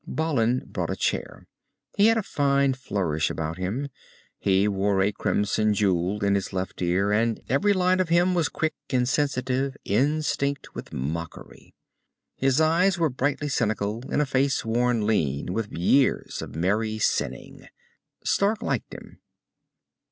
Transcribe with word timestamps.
Balin 0.07 0.63
brought 0.65 0.89
a 0.89 0.95
chair. 0.95 1.45
He 1.95 2.07
had 2.07 2.17
a 2.17 2.23
fine 2.23 2.73
flourish 2.73 3.29
about 3.29 3.59
him. 3.59 3.89
He 4.39 4.67
wore 4.67 4.99
a 5.03 5.11
crimson 5.11 5.75
jewel 5.75 6.23
in 6.25 6.33
his 6.33 6.51
left 6.51 6.81
ear, 6.81 7.11
and 7.11 7.39
every 7.47 7.71
line 7.71 7.99
of 7.99 8.09
him 8.09 8.33
was 8.33 8.49
quick 8.49 8.73
and 8.89 9.07
sensitive, 9.07 9.77
instinct 9.85 10.73
with 10.73 10.91
mockery. 10.91 11.75
His 12.35 12.59
eyes 12.59 12.97
were 12.97 13.11
brightly 13.11 13.47
cynical, 13.47 14.01
in 14.11 14.19
a 14.21 14.25
face 14.25 14.65
worn 14.65 15.05
lean 15.05 15.53
with 15.53 15.71
years 15.71 16.41
of 16.41 16.55
merry 16.55 16.97
sinning. 16.97 17.67
Stark 18.23 18.63
liked 18.63 18.95
him. 18.95 19.21